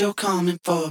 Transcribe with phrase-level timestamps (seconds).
[0.00, 0.90] you're coming for,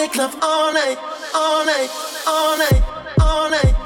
[0.00, 0.96] make love all night,
[1.34, 1.90] all night,
[2.24, 2.82] all night,
[3.20, 3.77] all night.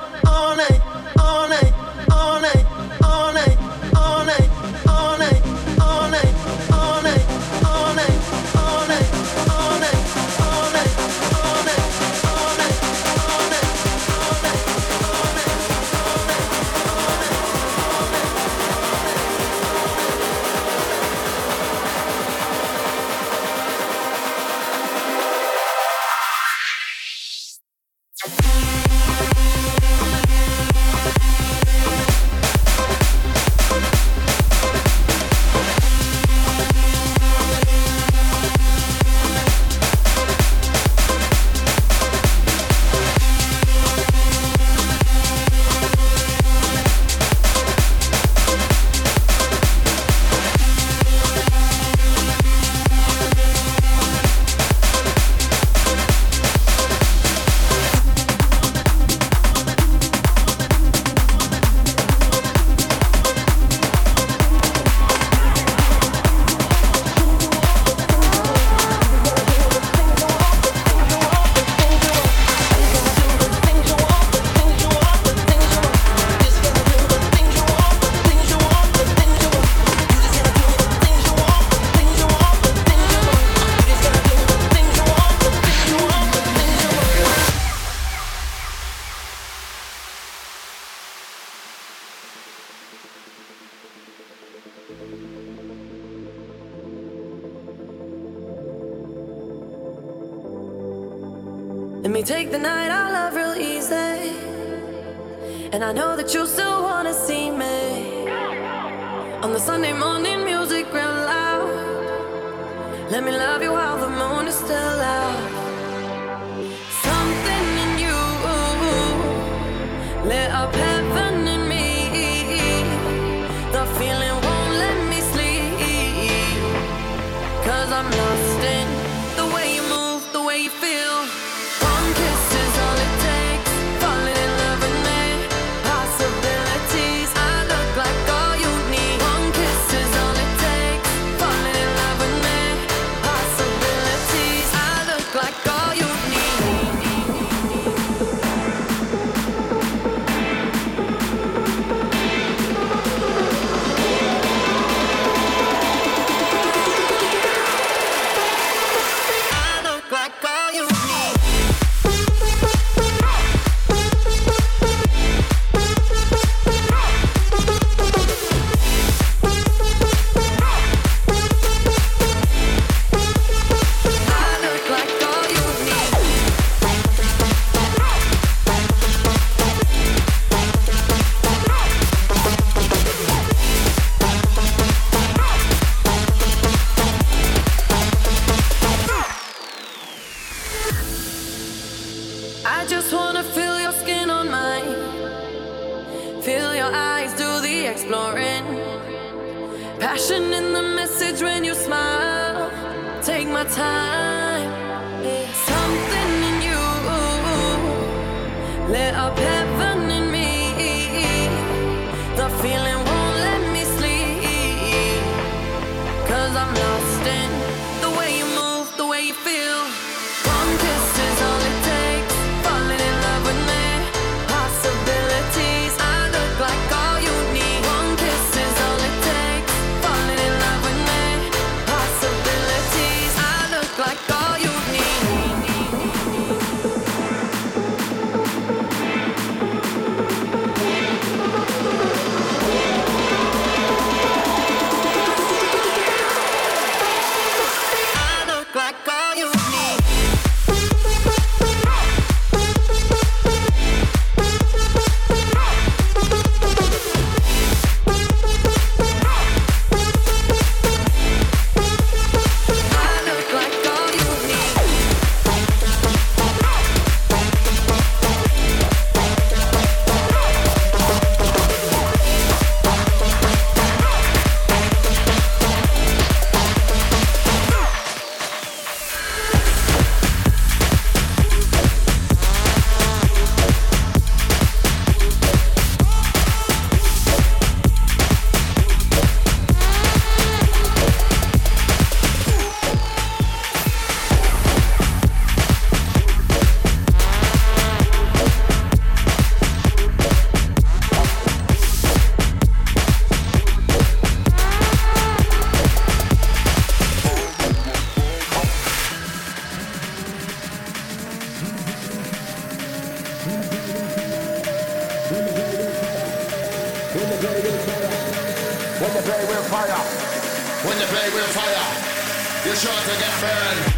[322.83, 323.92] sure to get burned.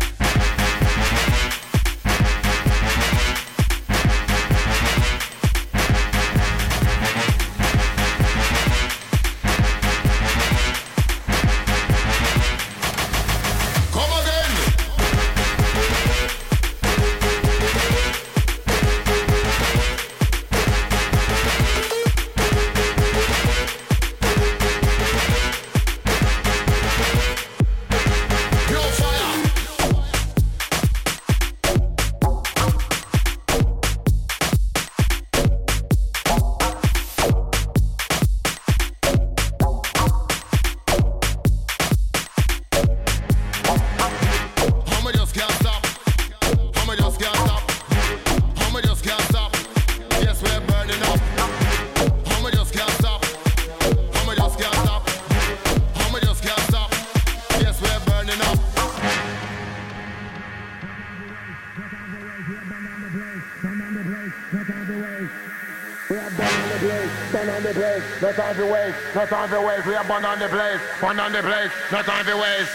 [68.94, 69.86] waste, no time for waste.
[69.86, 72.70] We are born on the place, born on the place, no time for waste.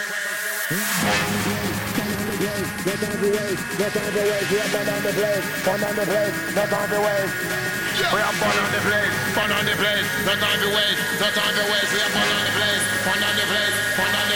[5.66, 7.36] No time for waste, no time for waste.
[8.00, 11.00] We are born on the place, born on the place, no time to waste.
[11.20, 11.92] No time to waste, waste.
[11.94, 14.29] We are born on the place, born on the place, born on the place.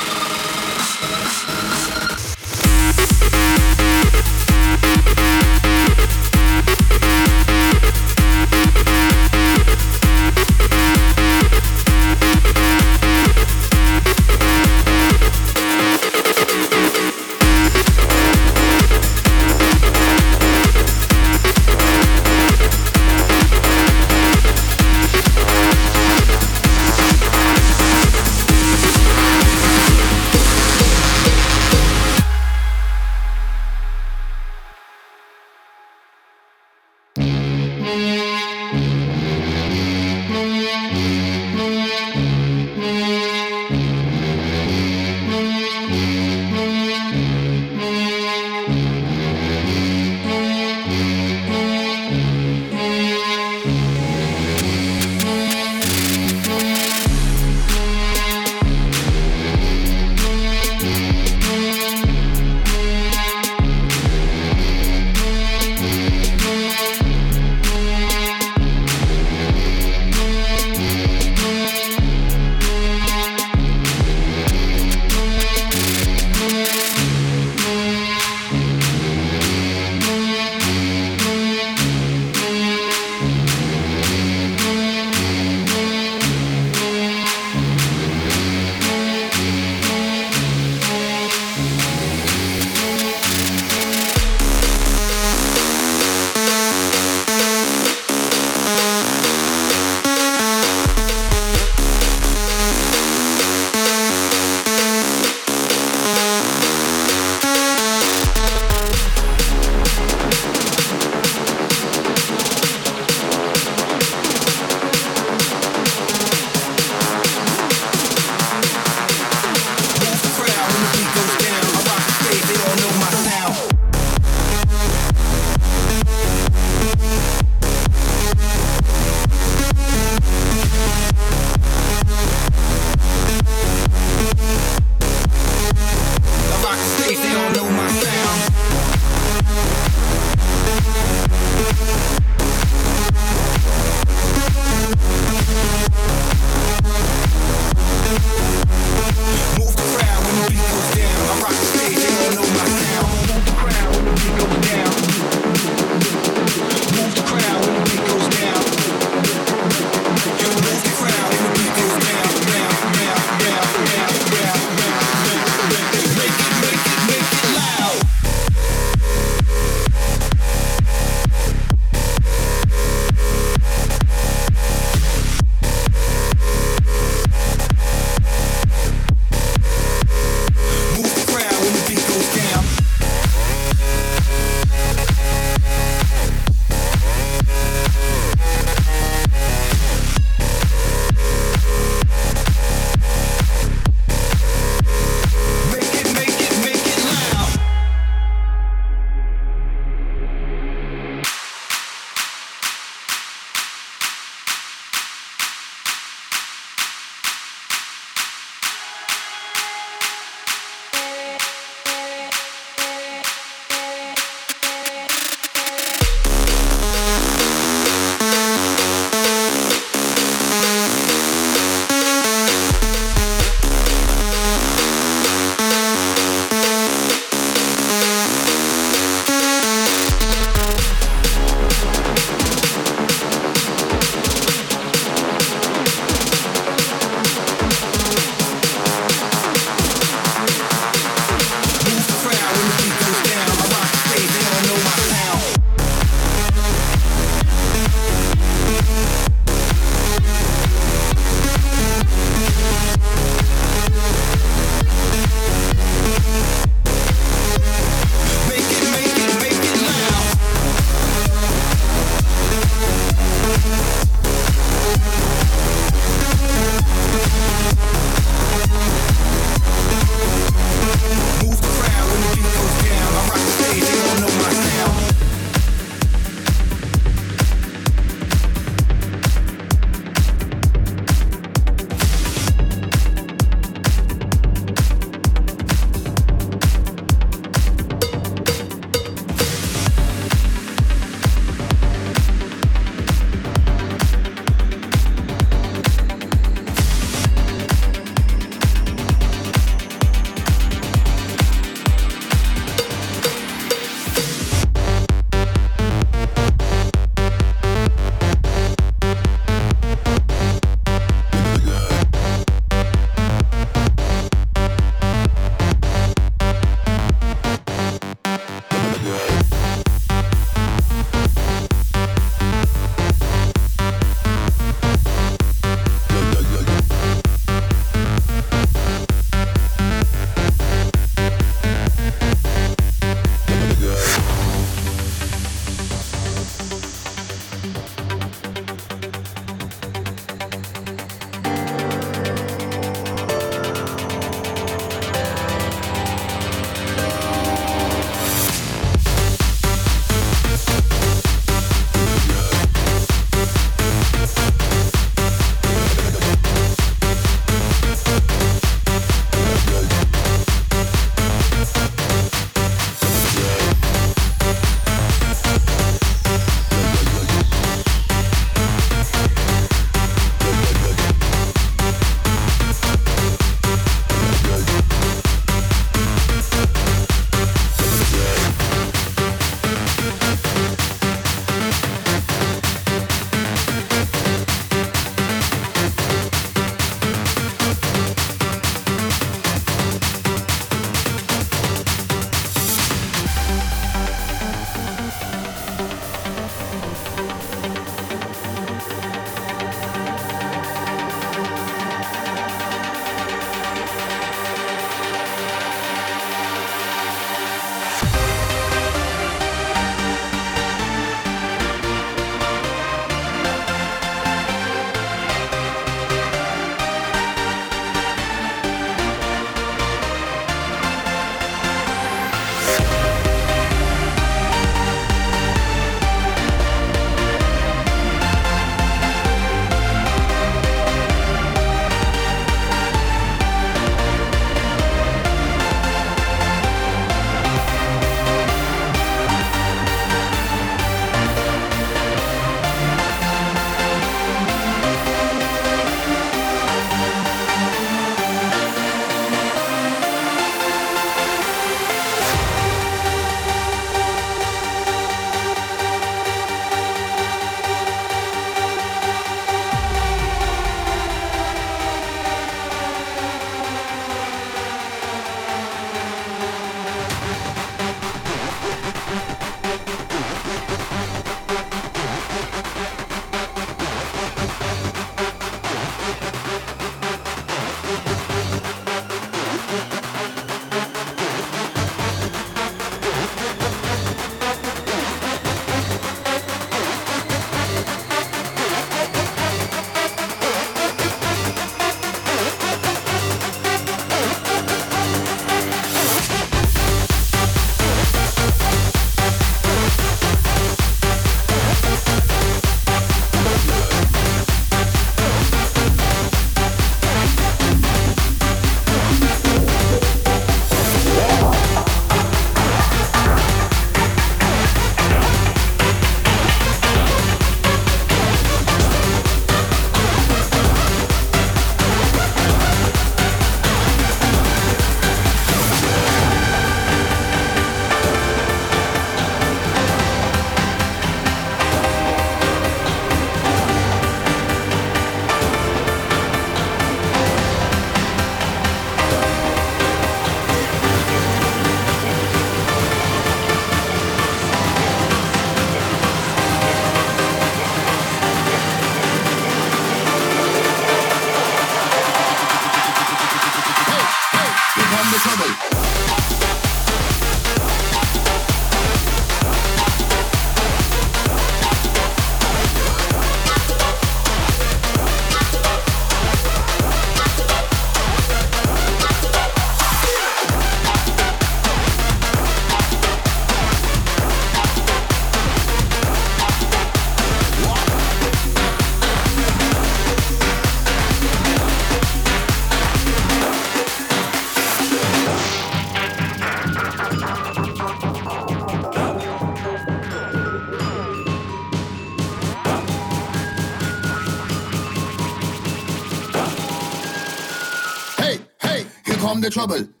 [599.41, 600.00] The trouble.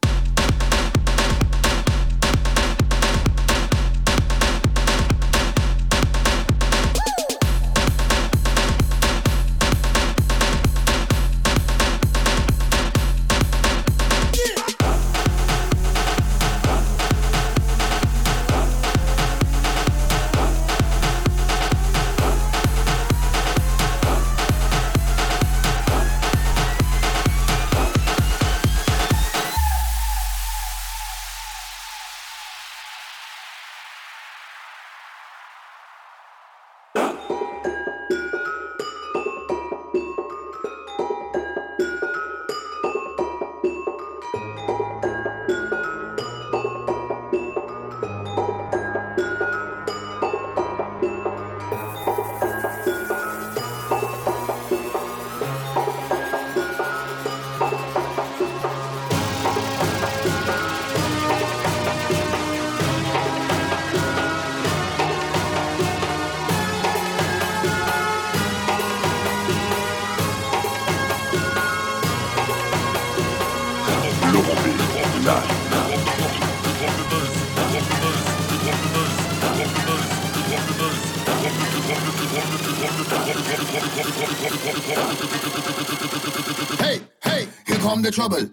[88.01, 88.50] The trouble.